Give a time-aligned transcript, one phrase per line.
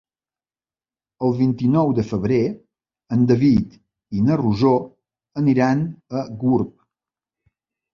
[1.27, 2.41] El vint-i-nou de febrer
[3.19, 3.79] en David
[4.21, 4.75] i na Rosó
[5.45, 5.89] aniran
[6.25, 6.79] a Gurb.